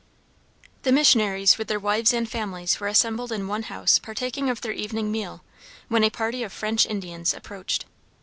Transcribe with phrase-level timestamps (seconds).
[0.81, 4.71] The missionaries with their wives and families were assembled in one house partaking of their
[4.71, 5.43] evening meal,
[5.89, 7.85] when a party of French Indians approached.